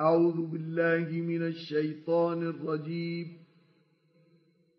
أعوذ 0.00 0.36
بالله 0.36 1.08
من 1.20 1.42
الشيطان 1.42 2.42
الرجيم. 2.42 3.26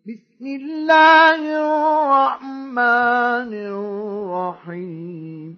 بسم 0.05 0.45
الله 0.45 1.39
الرحمن 1.57 3.53
الرحيم. 4.53 5.57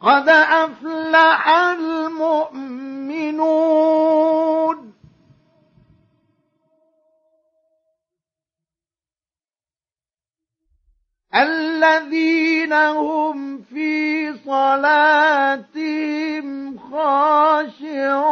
قد 0.00 0.28
أفلح 0.28 1.48
المؤمنون. 1.48 2.64
الذين 11.34 12.72
هم 12.72 13.62
في 13.62 14.32
صلاتهم 14.46 15.98
خاشعون. 16.78 18.24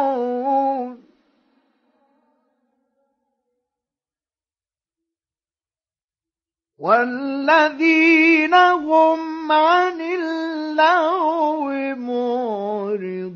والذين 6.79 8.53
هم 8.53 9.51
عن 9.51 10.01
اللغو 10.01 11.95
معرضون. 11.95 13.33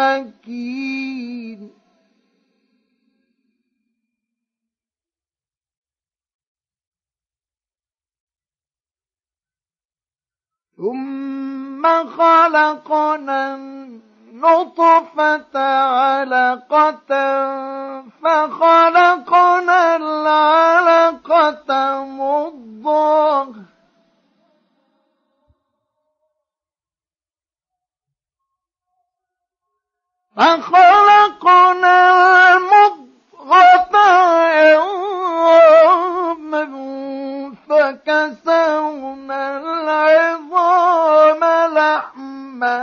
مكين 0.00 1.70
ثم 10.76 11.86
خلقنا 12.08 13.54
النطفة 13.54 15.58
علقة 15.58 17.10
فخلقنا 18.22 19.96
العلقة 19.96 22.04
مضغة. 22.04 23.54
فخلقنا 30.40 31.96
المضغة 32.56 33.96
عظاما 35.36 36.64
فكسونا 37.68 39.42
العظام 39.58 41.42
لحما 41.74 42.80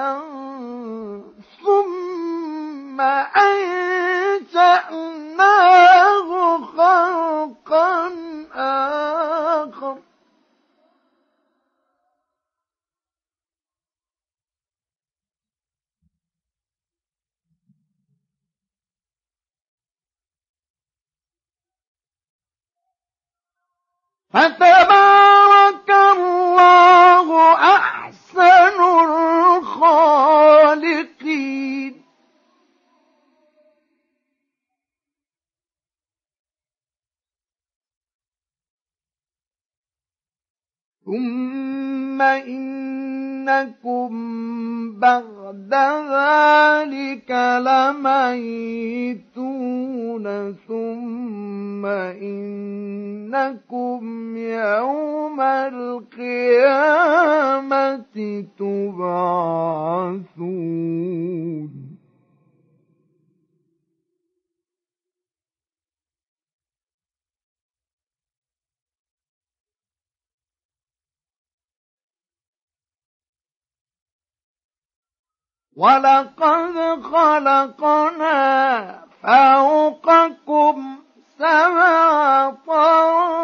ثم 1.65 3.01
أنشأناه 4.37 5.07
خلقا 6.77 8.11
آخر. 8.55 9.16
فتبارك 24.37 25.89
الله 25.89 27.53
أحسن 27.75 28.77
الخالقين. 29.63 30.87
ثم 41.07 42.21
إنكم 42.21 44.09
بعد 44.99 45.73
ذلك 46.11 47.31
لميتون 47.65 48.65
ثم 50.67 51.85
إنكم 52.25 54.01
يوم 54.37 55.41
القيامة 55.41 56.87
تبعثون 58.59 60.17
ولقد 75.77 77.03
خلقنا 77.13 78.99
فوقكم 79.23 80.95
سبع 81.39 82.51
طرائق 82.67 83.37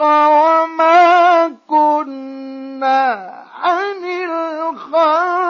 وما 0.00 1.48
كنا 1.68 3.34
عن 3.62 4.04
الخلق 4.04 5.45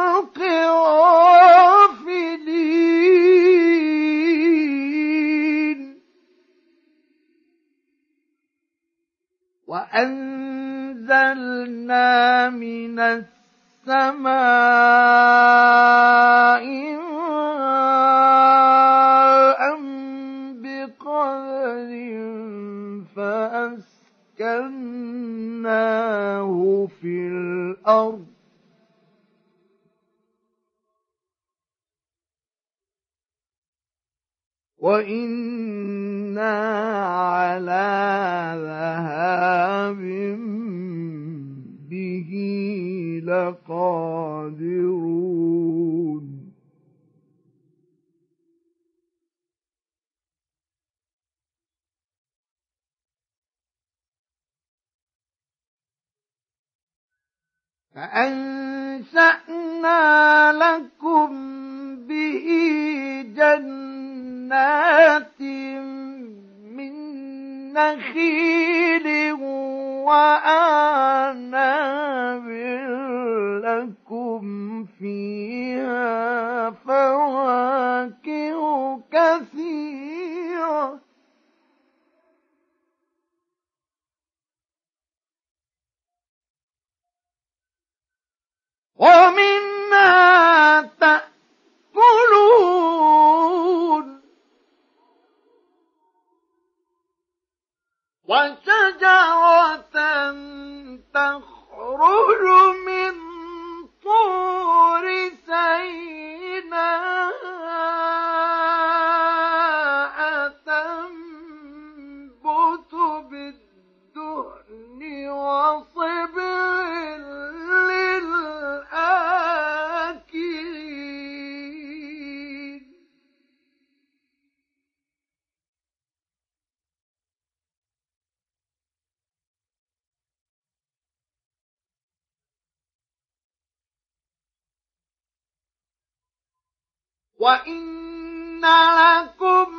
وإن 137.47 138.65
لكم 138.65 139.71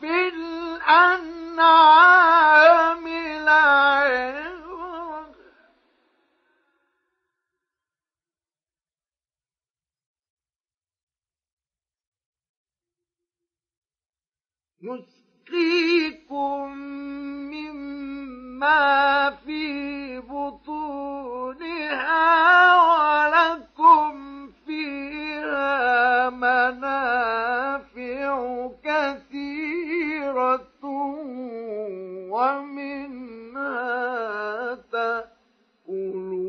في 0.00 0.28
الأنعام 0.28 1.48
لعبرة 3.44 4.68
نسقيكم 15.48 16.72
مما 17.50 19.30
في 19.30 19.72
ومنها 33.48 34.74
تأكلون 34.92 36.48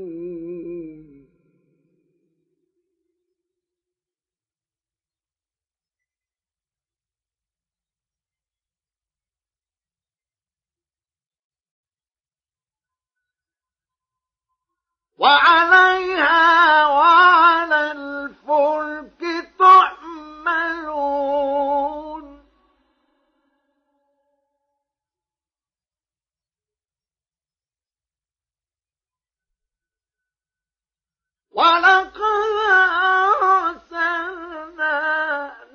وعليها 15.18 16.88
وعلى 16.88 17.92
الفلك 17.92 19.22
تحملون 19.60 21.00
ولقد 31.52 32.56
أرسلنا 33.44 34.98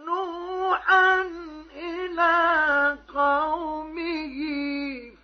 نوحا 0.07 1.23
إلى 1.77 2.99
قومه 3.15 4.37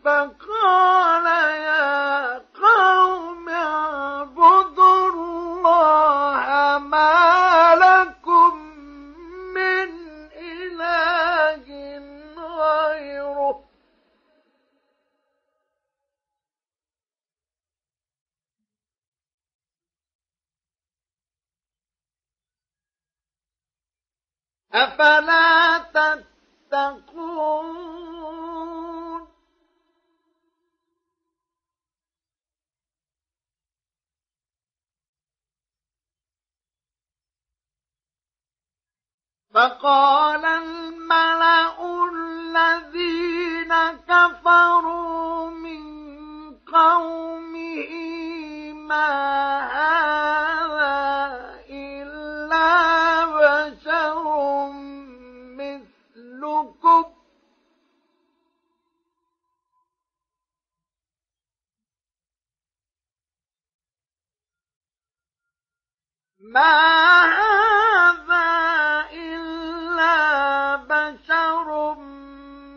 فقال 0.05 1.27
يا 1.61 2.39
أفلا 24.75 25.79
تتقون؟ 26.71 27.91
فقال 39.55 40.45
الملأ 40.45 41.77
الذين 42.13 43.75
كفروا 44.09 45.51
من 45.51 45.83
قومه 46.73 47.93
ما 48.73 49.09
هذا؟ 49.73 50.30
ما 66.51 67.23
هذا 67.23 68.49
إلا 69.13 70.77
بشر 70.77 71.95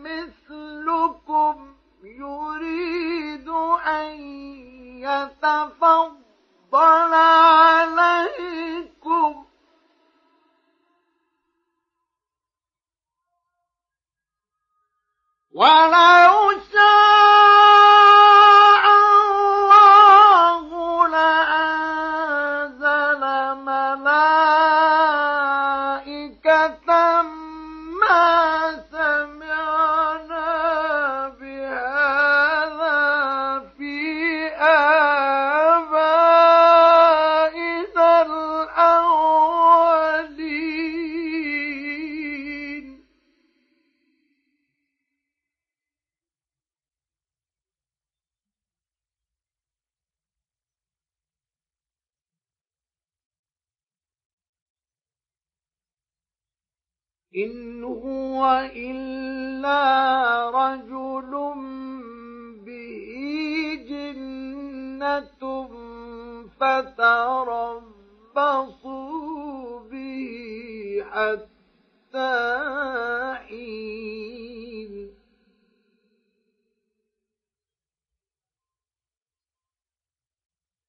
مثلكم 0.06 1.74
يريد 2.04 3.48
أن 3.86 4.10
يتفضل 5.02 6.14
عليكم 7.94 8.64
ولو 15.52 16.52
شاء 16.72 17.43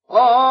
قال 0.09 0.44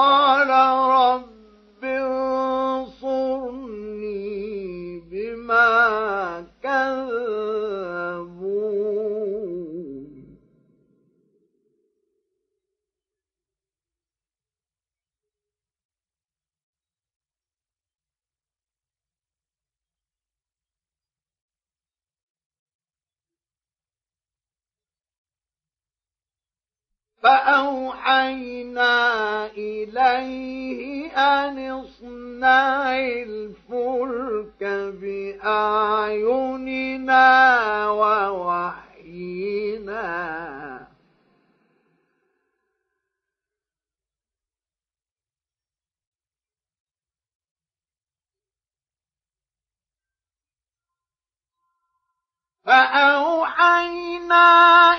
فأوحينا 27.24 28.96
إليه 29.46 31.06
أن 31.16 31.70
اصنع 31.70 32.96
الفلك 32.98 34.62
بأعيننا 36.24 37.24
ووحينا 37.90 38.83
فأوحينا 52.66 54.46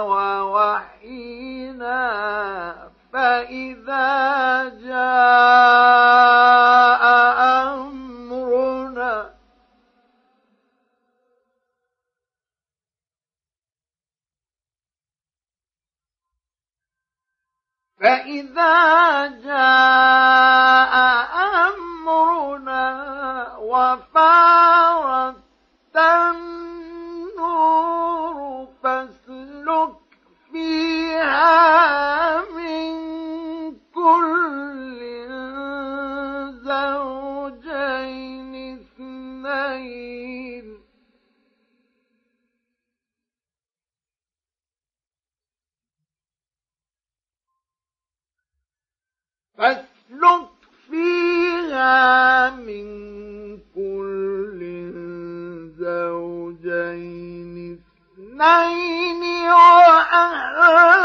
ووحينا 0.00 1.50
فإذا 3.12 4.68
جاء 4.84 6.20
فإذا 18.00 19.26
جاء 19.44 20.94
أمرنا 21.68 22.86
وفارت 23.58 25.34
فاسلك 49.60 50.48
فيها 50.90 52.50
من 52.50 52.86
كل 53.74 54.60
زوجين 55.78 57.56
اثنين 58.18 59.22
وأهلك 59.50 60.99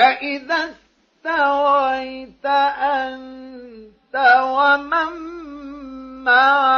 فإذا 0.00 0.74
استويت 1.26 2.46
أنت 2.80 4.16
ومن 4.42 5.12
معك 6.24 6.69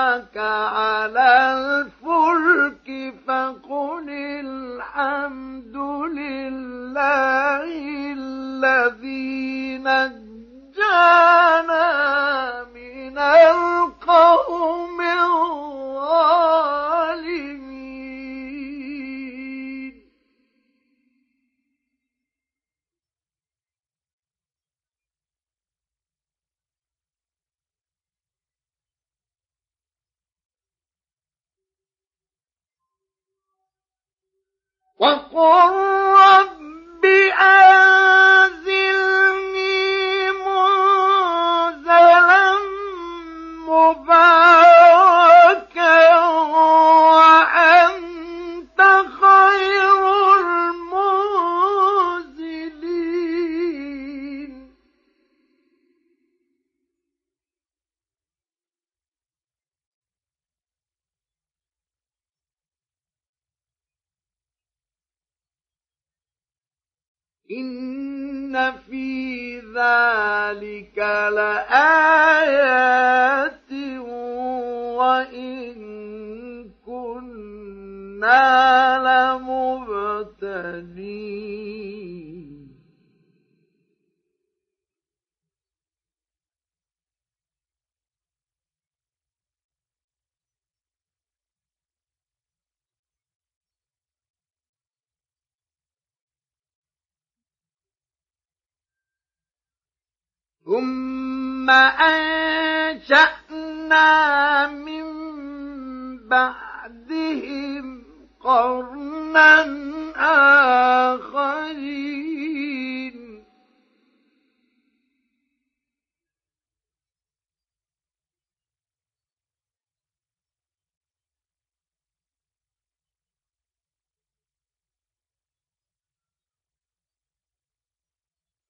وقل 35.02 35.72
رب 36.22 37.04
أنزلني 37.04 38.01
إن 67.58 68.72
في 68.90 69.58
ذلك 69.58 70.98
لآيات 71.36 72.52
وإن 74.98 75.74
كنا 76.86 78.48
لمبتلين 80.32 81.51
ثم 100.66 101.70
أنشأنا 102.10 103.26
من 104.66 105.04
بعدهم 106.28 108.02
قرنا 108.40 109.66
آخرين 111.14 112.12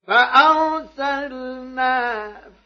فأرسلنا 0.06 1.96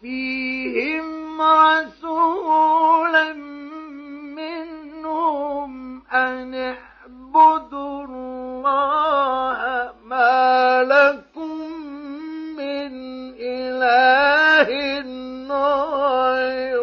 فيهم 0.00 1.42
رسولا 1.42 3.32
منهم 4.36 6.02
أن 6.12 6.54
اعبدوا 6.54 8.04
الله 8.04 9.90
ما 10.04 10.82
لكم 10.82 11.60
من 12.56 12.92
إله 13.40 14.68
غيره. 15.50 16.75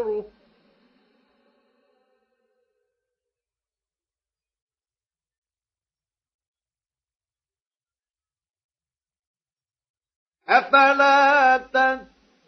أفلا 10.58 11.58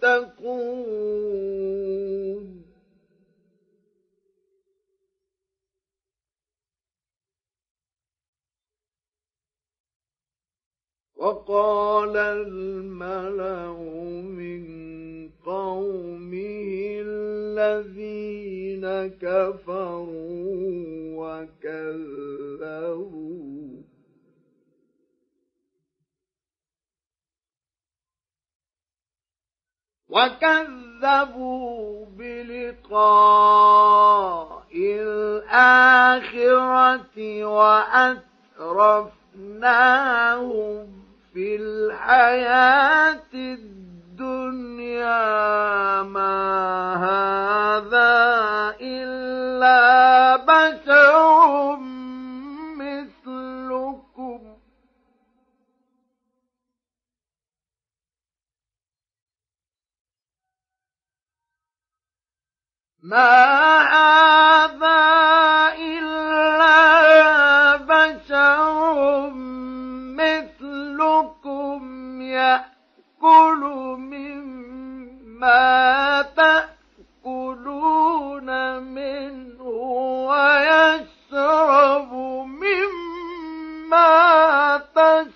تتقون؟ 0.02 1.26
وقال 11.26 12.18
الملأ 12.18 13.74
من 14.22 14.64
قومه 15.46 17.02
الذين 17.08 18.86
كفروا 19.22 20.65
وكذبوا 30.16 32.06
بلقاء 32.18 33.06
الآخرة 35.46 36.66
وأترفناهم 37.46 38.16
في 41.34 41.56
الحياة 41.56 43.34
الدنيا 43.34 44.94
ما 46.04 46.96
هذا 46.96 48.16
إلا 48.82 50.36
بشر 50.36 51.95
ما 63.06 63.78
هذا 63.94 65.02
إلا 65.78 66.76
بشر 67.76 69.30
مثلكم 70.18 71.82
يأكل 72.22 73.62
مما 74.00 75.56
تأكلون 77.26 78.50
منه 78.84 79.62
ويشرب 80.30 82.14
مما 82.46 84.12
تشربون 84.96 85.35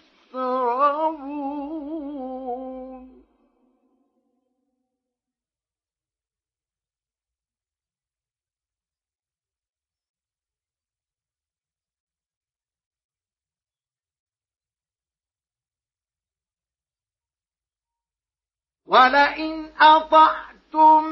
ولئن 18.89 19.69
أطعتم 19.82 21.04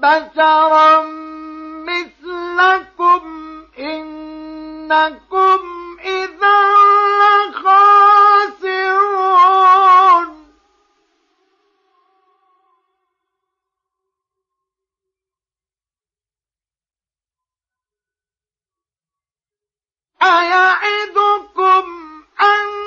بشرا 0.00 1.02
مثلكم 1.90 3.22
إنكم 3.78 5.60
إذا 6.00 6.74
لخاسرون. 7.50 8.86
أيعدكم 20.22 21.84
أنكم 22.40 22.85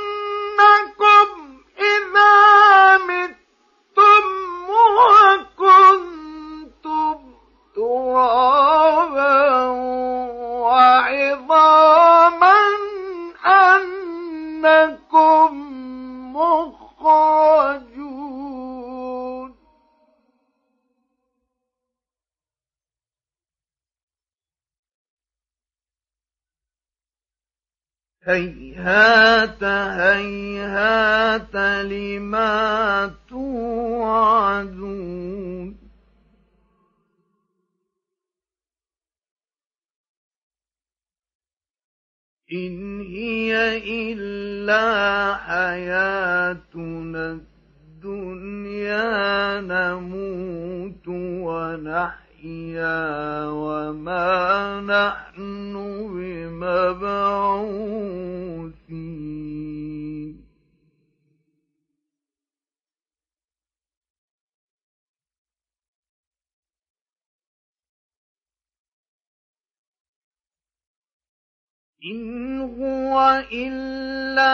إلا 73.54 74.54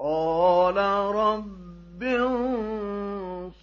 قال 0.03 0.77
رب 1.15 2.03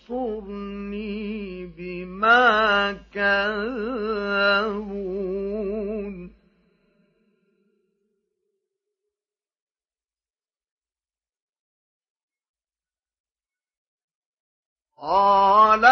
انصرني 0.01 1.67
بما 1.67 2.93
كذبون. 3.15 3.99
قال 14.99 15.85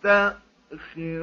يستأخرون 0.05 1.19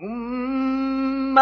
ثم 0.00 1.38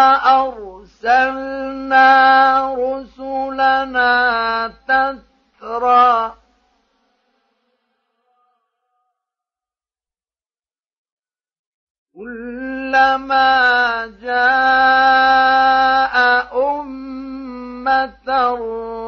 أرسلنا 1.04 2.74
رسلنا 2.74 4.12
تترى. 4.88 6.32
كلما 12.14 13.52
جاء 14.22 16.14
أمة 16.80 18.28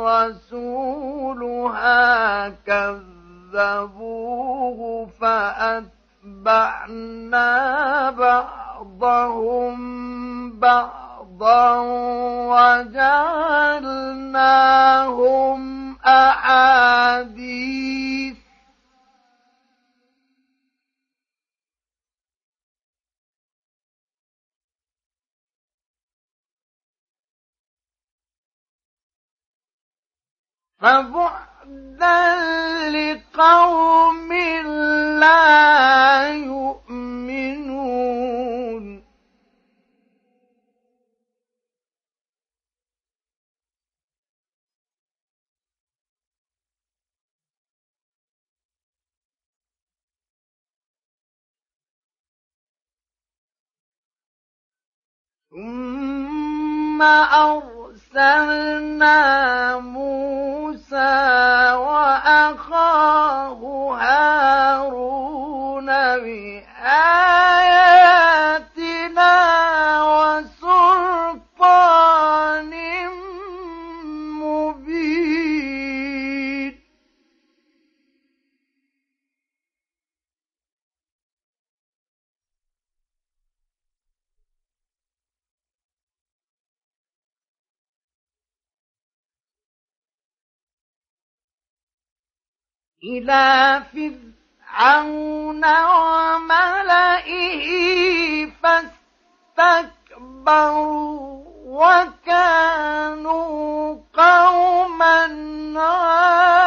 رسولها 0.07 1.95
كذبوه 2.67 3.99
فأتبعنا 5.21 6.71
بعضهم 8.11 9.77
بعضا. 10.61 11.06
وجعلناهم 11.43 13.17
أحاديث. 16.07 17.67
فبعدا 30.81 32.37
لقوم 32.91 34.33
لا 35.21 36.29
يؤمنون. 36.29 38.26
ثم 55.57 57.03
أرسلنا 58.13 59.17
موسى 59.79 61.17
وأخاه 61.73 63.61
هارون 64.01 65.87
بآياتنا 65.87 66.97
إلى 93.07 93.83
فرعون 93.93 95.65
وملئه 96.35 97.67
فاستكبروا 99.57 101.07
وكانوا 101.67 103.07
قوما 104.15 105.21
عالين 105.81 106.67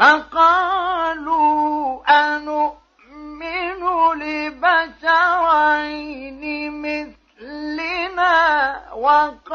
فقالوا 0.00 2.00
أنؤمن 2.08 3.82
لبشرين 4.22 6.42
مثلنا 6.82 8.36
وقومهما 8.94 9.50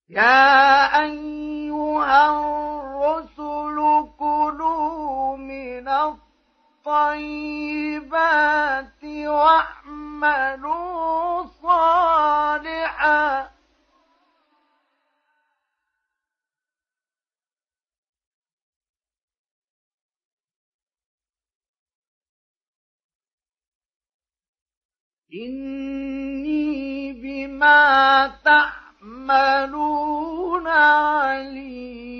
يا 0.08 1.02
أيها 1.02 2.30
الرسل 2.30 4.08
كلوا 4.18 5.36
من 5.36 5.88
الطيبات 6.86 7.84
واعملوا 9.26 10.66
صالحا 11.62 13.50
إني 25.46 27.12
بما 27.12 28.26
تعملون 28.44 28.85
عليم 30.66 32.16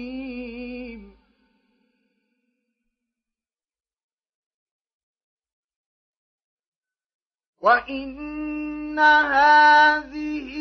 وإن 7.61 8.99
هذه 8.99 10.53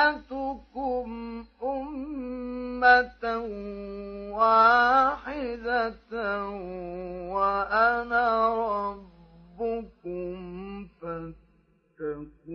أمتكم 0.00 1.10
أمة 1.62 3.24
واحدة 4.32 6.12
وأنا 7.34 8.28
ربكم 9.60 10.34
فاتقون 11.98 12.50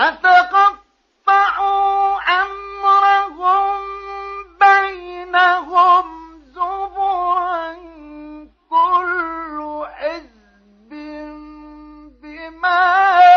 فتقطعوا 0.00 1.60
أمرهم 2.42 3.80
بينهم 4.60 6.06
زبرا 6.54 7.74
كل 8.70 9.86
حزب 9.92 10.90
بما 12.22 13.29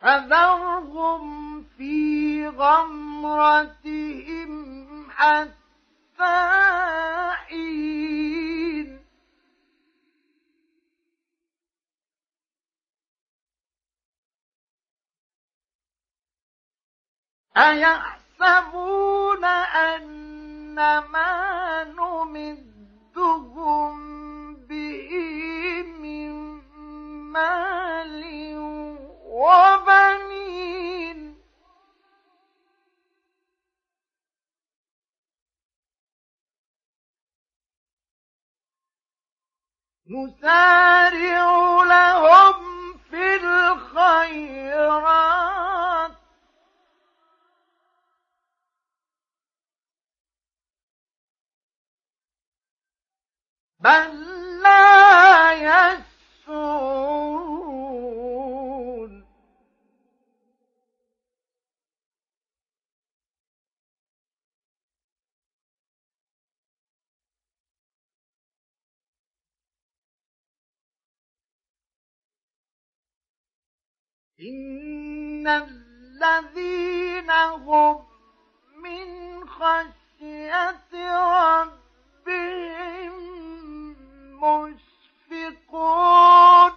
فذرهم 0.00 1.62
في 1.62 2.48
غمرتهم 2.48 3.86
حتى 5.10 6.50
حين. 7.48 7.86
أيحسبون 17.56 19.44
أن 19.44 20.74
ما 20.98 21.84
نمدهم 21.84 23.36
به 24.54 25.10
من 26.00 26.32
مال 27.32 28.45
وبنين. 29.36 31.20
نسارع 40.06 41.84
لهم 41.84 42.56
في 43.10 43.36
الخيرات. 43.36 44.76
بل 53.80 54.62
لا 54.62 55.52
يسرون. 55.52 56.06
إن 74.46 75.46
الذين 75.46 77.30
هم 77.30 78.04
من 78.76 79.08
خشية 79.48 80.92
ربهم 81.62 83.16
مشفقون 85.32 86.72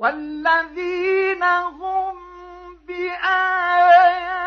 والذين 0.00 1.42
هم 1.42 2.16
بآيات 2.88 4.40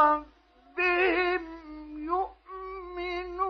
ربهم 0.00 1.44
يؤمنون. 2.08 3.42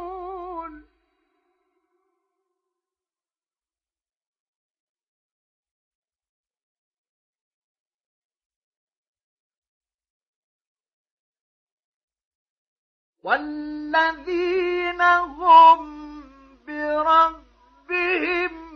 والذين 13.23 15.01
هم 15.01 15.81
بربهم 16.67 18.70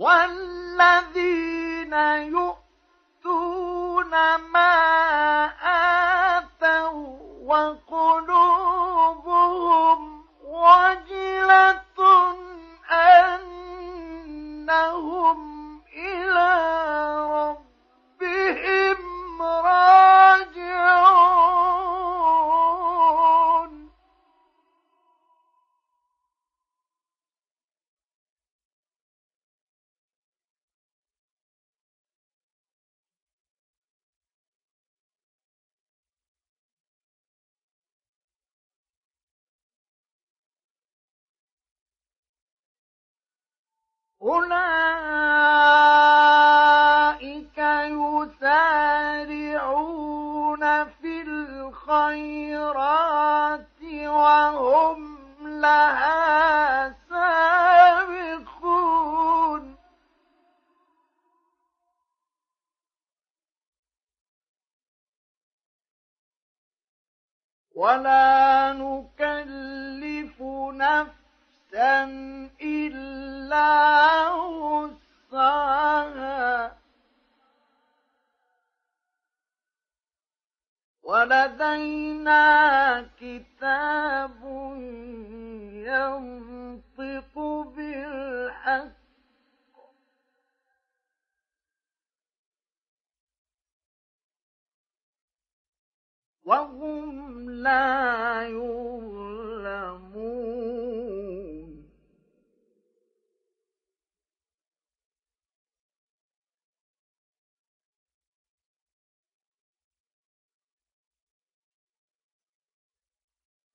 والذين 0.00 1.92
يؤتون 2.32 4.10
ما 4.36 4.76
آتوا 6.36 7.18
وقلوبهم 7.52 8.80
وجلة 10.44 11.98
أنهم 14.30 15.40
إلى 15.96 16.79
أولئك 44.22 44.60
يسارعون 49.18 49.64
في 50.84 51.22
الخيرات 51.22 52.80
وهم 54.06 55.18
لها 55.60 56.94
سابقون. 57.08 58.60
ولا 67.74 68.72
نكلف 68.72 70.42
نفسا 70.72 71.19
إلا 72.60 73.70
وسعها 75.30 76.00
ولدينا 81.02 82.42
كتاب 83.20 84.40
ينطق 85.72 87.38
بالحق 87.76 89.00
وهم 96.44 97.50
لا 97.50 98.42
يظلمون 98.48 99.39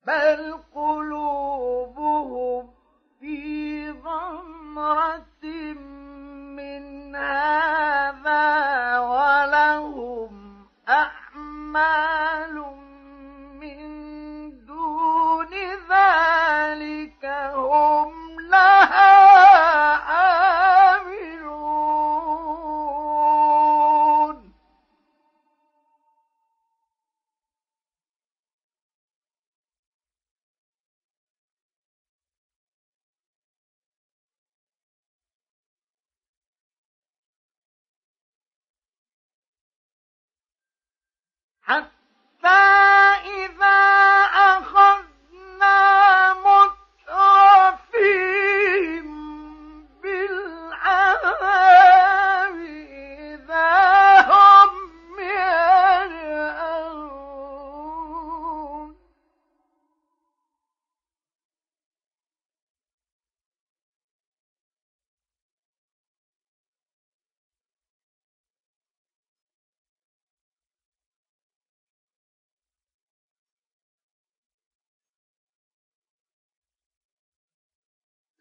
بل 0.06 0.54
قلوبهم 0.76 1.85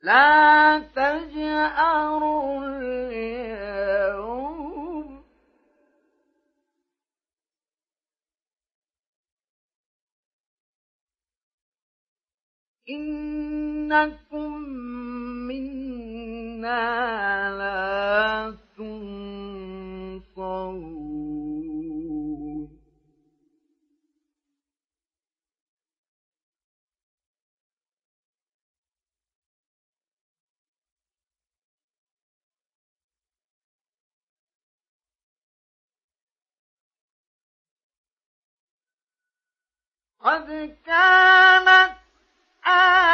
لا 0.04 0.78
تجأروا 0.78 2.64
اليوم. 2.66 3.64
إنكم 12.90 14.52
منا 15.48 16.80
لا 17.58 18.33
قد 40.24 40.76
كانت 40.86 41.92
آياتي 42.66 43.13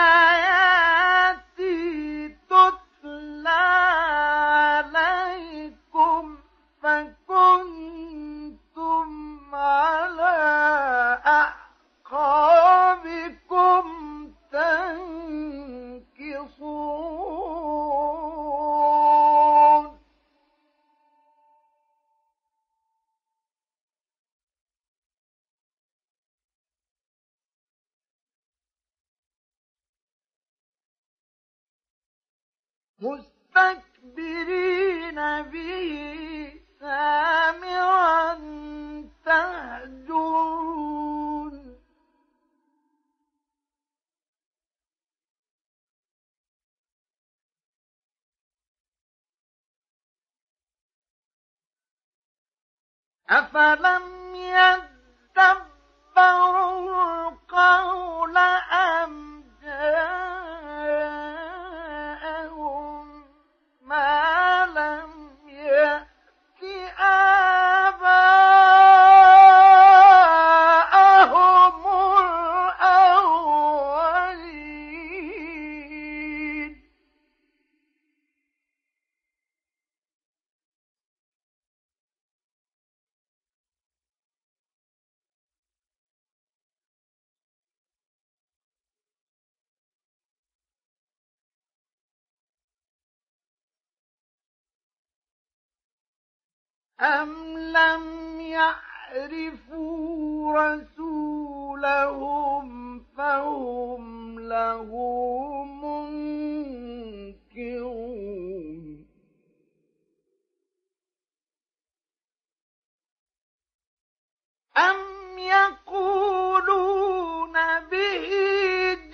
أم 114.77 115.39
يقولون 115.39 117.53
به 117.81 118.29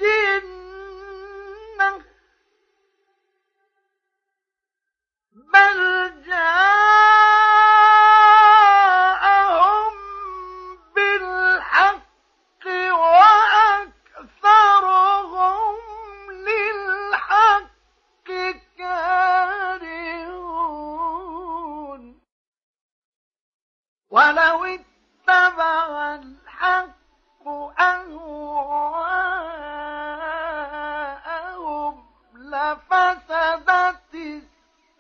جنة 0.01 1.91
بل 5.33 6.16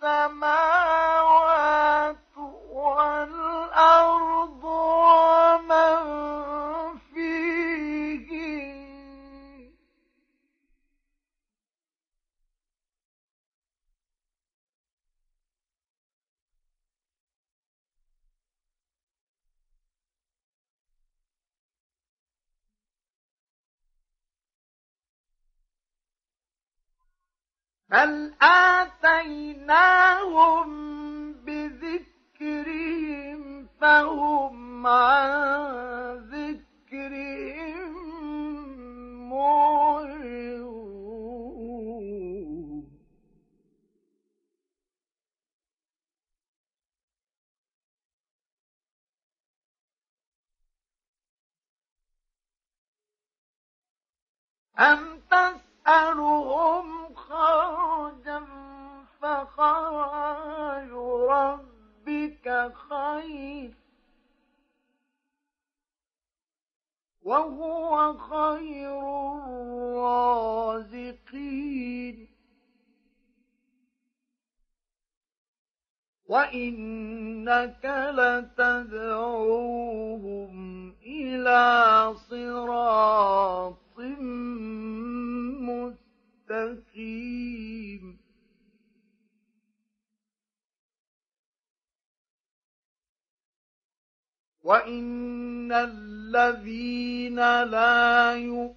السماوات 0.05 0.74
بل 27.90 28.32
آتيناهم 28.42 29.76
بذكرهم 31.32 32.86
فهم 33.80 34.86
عن 34.86 36.16
ذكرهم 36.32 37.92
معرضون. 39.30 40.66
أم 54.78 55.20
تسألهم 55.86 57.14
خرجا 57.14 58.42
فخرج 59.22 60.90
ربك 61.30 62.72
خير. 62.88 63.70
وهو 67.22 68.14
خير 68.18 69.00
الرازقين. 70.74 71.16
وإنك 76.28 77.84
لتدعوهم 78.14 79.36
إلى 81.02 82.14
صراط 82.30 83.35
وإن 94.66 95.70
الذين 95.72 97.36
لا 97.62 98.34
يؤمنون 98.34 98.76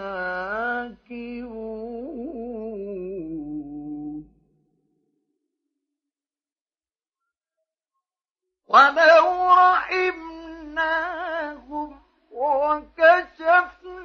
ولو 8.67 9.27
رحمناهم 9.73 10.87
وكشفنا 12.37 13.97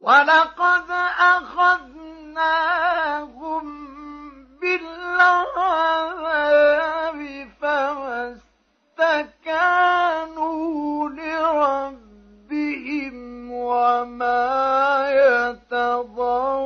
ولقد 0.00 0.90
أخذناهم 1.18 2.38
بالعذاب 4.60 6.28
فما 7.60 8.38
استكانوا 9.38 11.08
لربهم 11.08 13.16
وما 13.52 15.10
يتضرعون. 15.10 16.58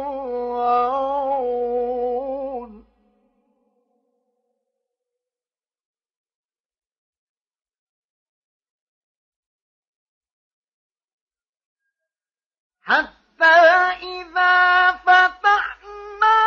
حتى 12.82 13.21
إذا 13.44 14.92
فتحنا 15.06 16.38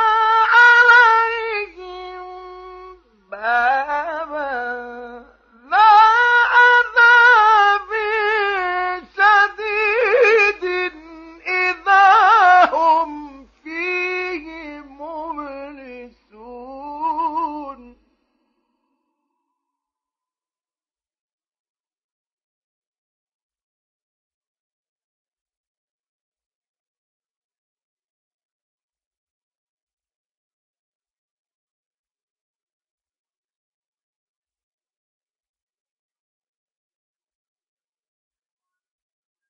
عليهم 0.55 2.25
بابا 3.31 4.14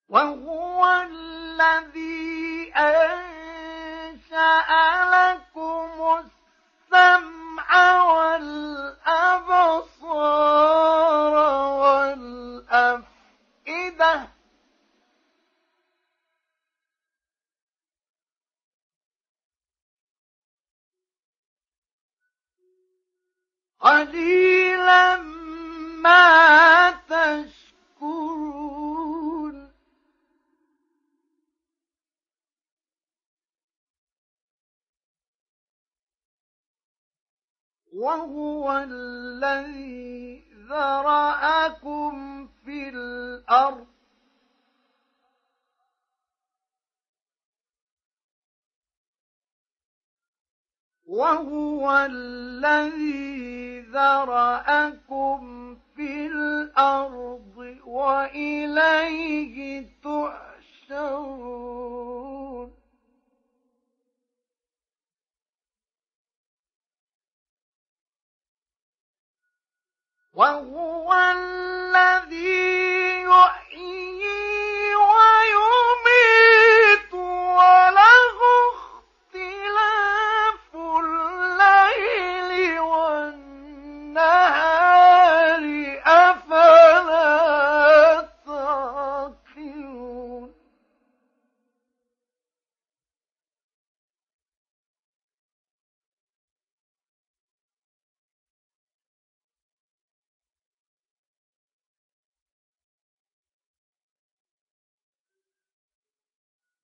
وهو 0.09 0.85
الذي 1.09 2.73
أنشأ 2.75 4.69
لكم 5.15 6.21
السمع 6.93 8.01
والأبصار 8.13 8.95
والأفئدة. 12.71 13.15
قليلا 23.79 25.17
ما 26.01 26.91
تشكرون. 27.09 28.74
وهو 37.95 38.85
الذي 38.89 40.43
ذرأكم 40.69 42.47
في 42.65 42.89
الأرض. 42.89 43.87
وهو 51.07 52.07
الذي 52.11 53.79
ذرأكم 53.79 55.75
في 55.95 56.27
الأرض 56.27 57.77
وإليه 57.85 59.85
تحشرون. 60.89 62.84
وهو 70.35 71.13
الذي 71.13 73.23
يحيي 73.23 74.95
ويميت 74.95 77.13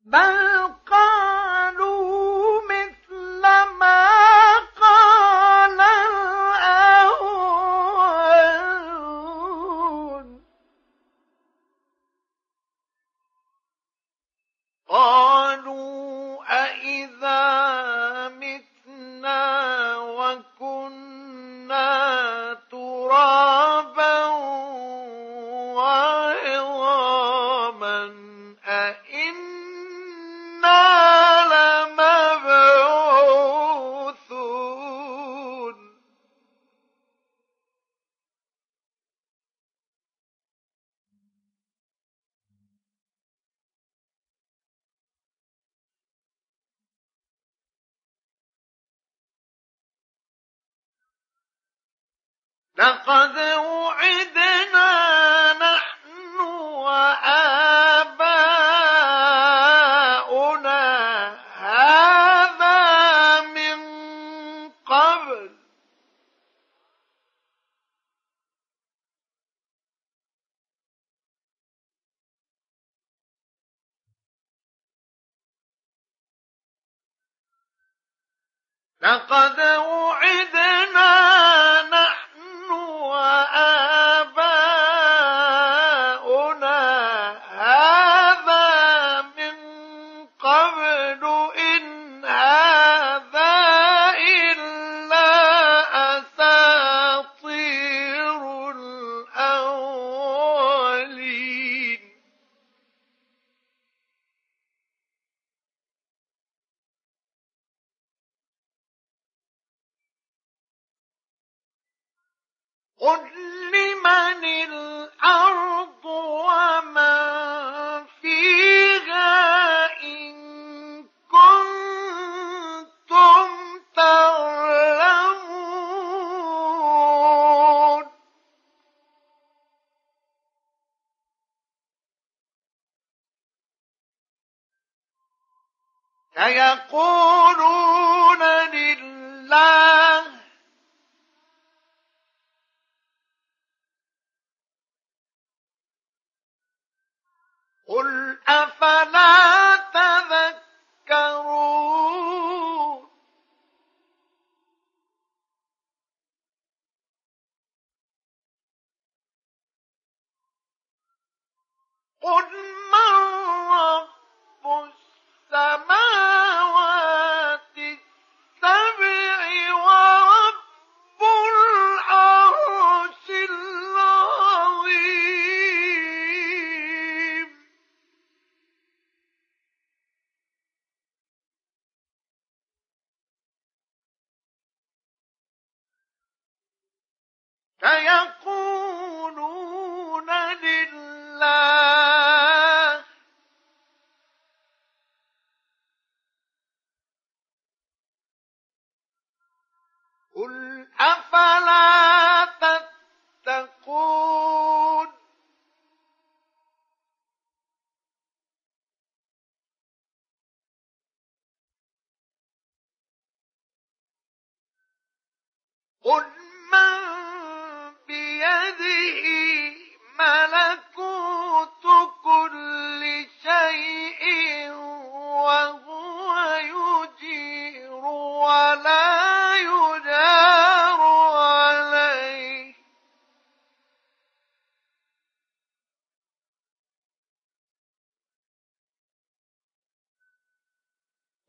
بل 0.05 0.67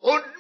Und 0.03 0.32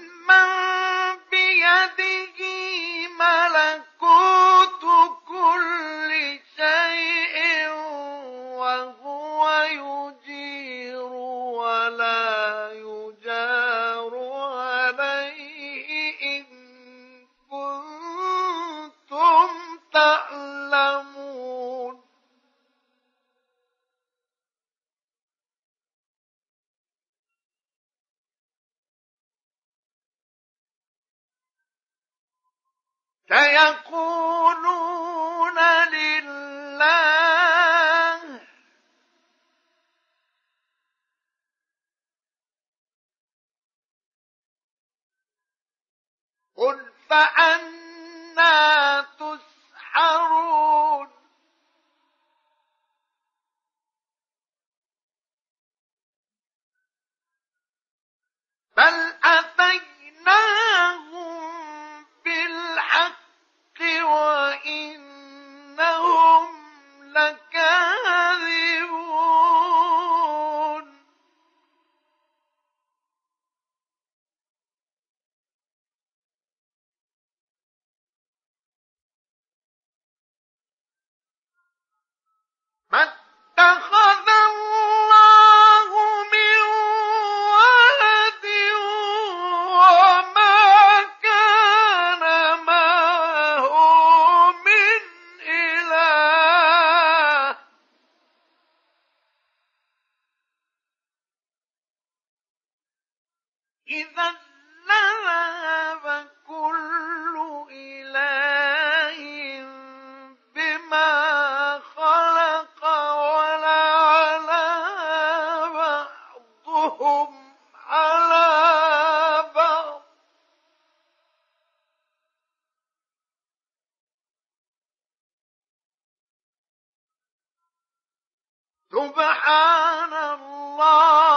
سبحان 128.93 130.13
الله. 130.13 131.32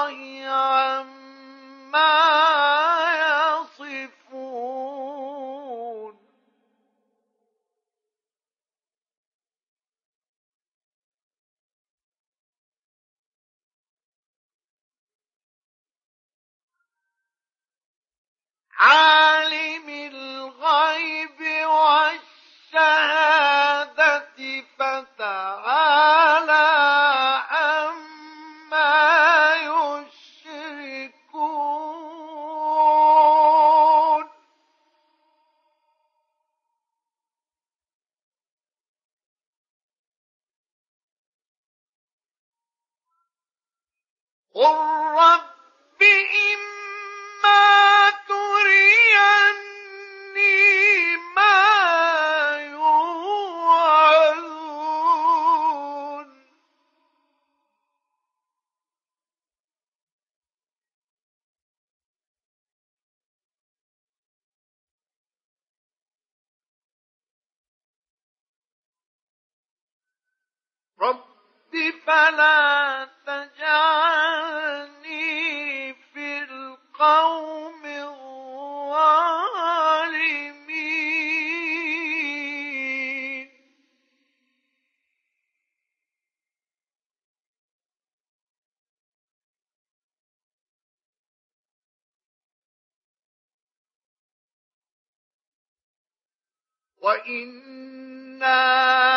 وإنا 97.25 98.61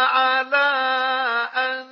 على 0.05 0.69
أن 1.55 1.87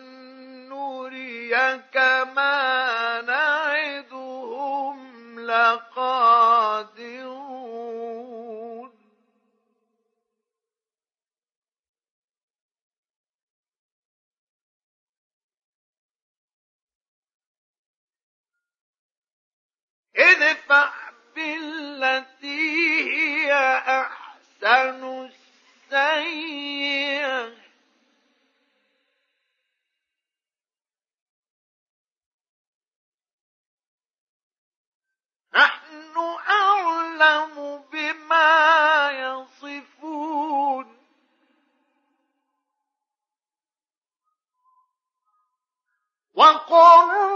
نريك 0.69 1.97
ما 2.37 3.21
نعدهم 3.21 4.97
لقادرون 5.41 6.77
ادفع 20.17 20.93
بالتي 21.37 22.77
هي 23.17 23.53
أحسن 23.89 25.16
السيئة 25.97 27.57
نحن 35.55 36.17
أعلم 36.49 37.85
بما 37.93 39.11
يصفون. 39.11 40.97
وقل 46.35 47.27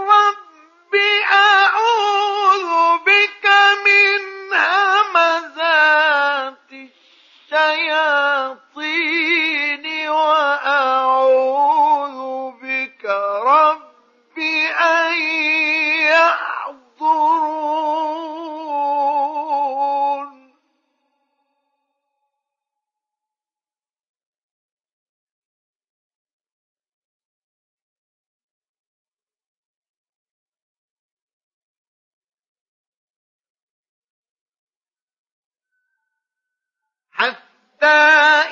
حتى 37.21 38.01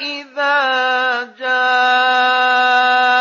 إذا 0.02 0.56
جاء 1.40 3.19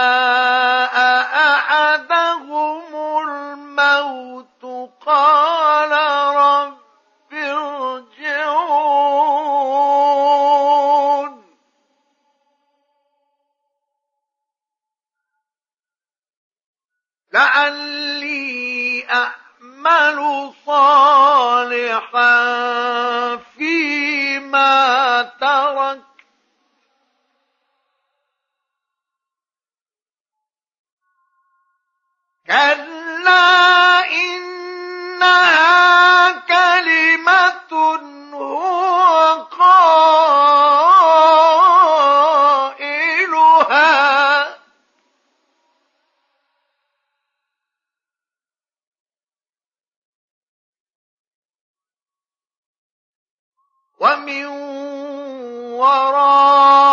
كلا 32.49 34.05
إنها 34.11 35.59
كلمة 36.33 37.73
هو 38.33 39.47
قائلها 43.59 44.59
ومن 54.01 54.47
ورائهم 55.77 56.88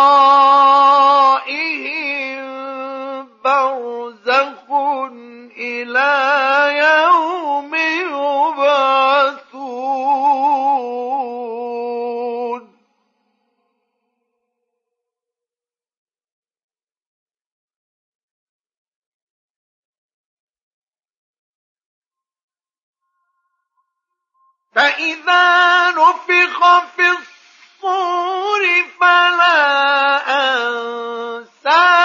فإذا 25.26 25.90
نفخ 25.90 26.58
في 26.96 27.08
الصور 27.10 28.62
فلا 29.00 30.22
أنساب 30.28 31.95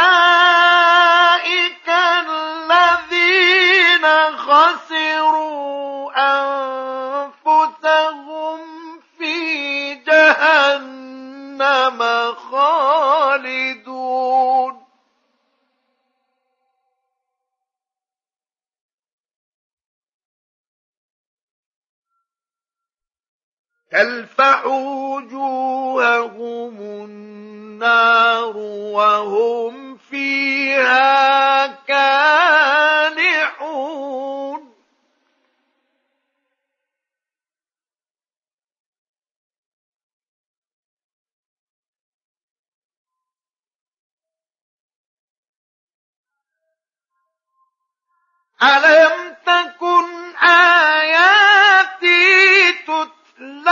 الذين 2.28 4.06
خسروا 4.36 6.12
أنفسهم 7.46 8.58
في 9.18 9.94
جهنم 9.94 12.00
خالدون. 12.34 14.02
تلفح 23.92 24.66
وجوههم 24.66 26.76
النار 27.82 28.56
وهم 28.94 29.96
فيها 29.96 31.66
كالحون 31.66 32.62
ألم 48.62 49.36
تكن 49.46 50.36
آياتي 50.46 52.12
تتلى 52.72 53.70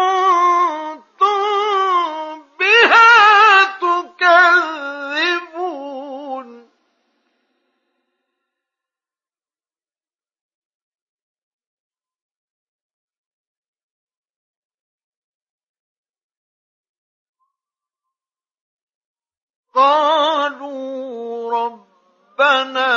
قالوا 19.75 21.53
ربنا 21.53 22.93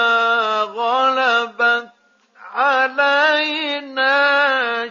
غلبت 0.61 1.89
علينا 2.53 4.15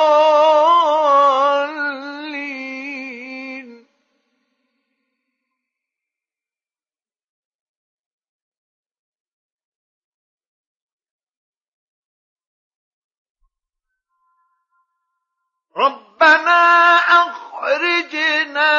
ربنا 15.77 16.95
أخرجنا 16.97 18.71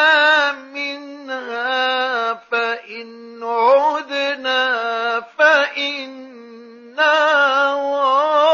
منها 0.52 2.34
فإن 2.34 3.42
عدنا 3.44 5.20
فإنا 5.20 7.14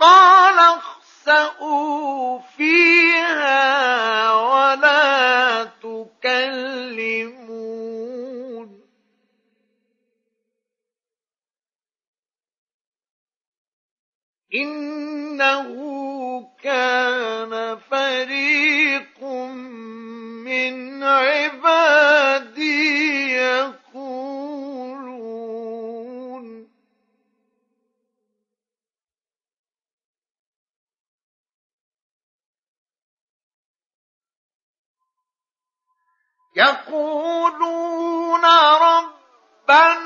قال 0.00 0.58
اخسئوا 0.58 2.40
فيها 2.56 2.73
إنه 14.54 15.68
كان 16.62 17.78
فريق 17.90 19.24
من 20.44 21.02
عبادي 21.02 22.64
يقولون. 23.32 24.44
يقولون 36.56 38.44
ربنا 38.82 40.03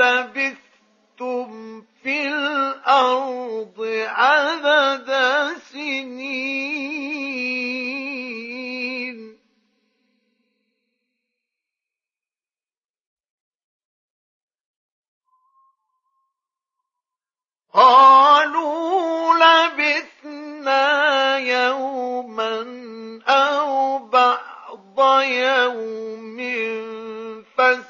لبثتم 0.00 1.82
في 2.02 2.28
الأرض 2.28 3.76
عدد 4.08 5.10
سنين. 5.72 7.00
قالوا 17.74 19.34
لبثنا 19.34 20.86
يوما 21.38 22.54
أو 23.28 23.98
بعض 23.98 25.00
يوم 25.22 26.38
فاسأل 27.56 27.89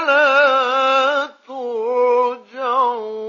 لا 0.00 1.26
ترجعون. 1.48 3.20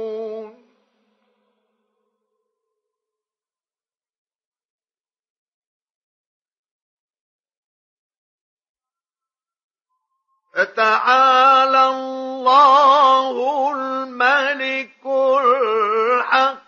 فتعالى 10.53 11.85
الله 11.87 13.35
الملك 13.73 15.05
الحق. 15.05 16.60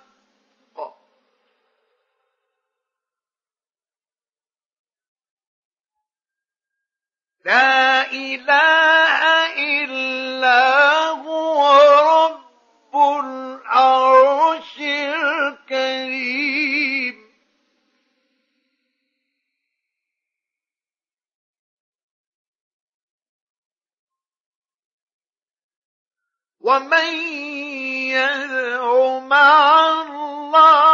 لا 7.45 8.11
إله 8.11 9.19
إلا 9.59 11.07
هو 11.07 11.59
رب 12.23 12.95
العرش 12.95 14.79
الكريم. 14.79 16.43
ومن 26.61 27.13
يدع 28.07 29.19
مع 29.19 30.01
الله 30.01 30.92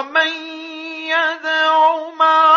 ومن 0.00 0.32
يدع 1.12 2.08
مع 2.18 2.49